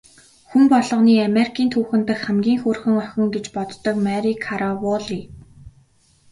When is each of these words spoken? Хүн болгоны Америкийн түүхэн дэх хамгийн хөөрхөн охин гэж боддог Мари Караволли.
Хүн 0.49 0.63
болгоны 0.71 1.13
Америкийн 1.29 1.69
түүхэн 1.73 2.01
дэх 2.07 2.19
хамгийн 2.25 2.59
хөөрхөн 2.61 2.95
охин 3.03 3.25
гэж 3.35 3.45
боддог 3.55 3.95
Мари 4.05 4.31
Караволли. 4.45 5.21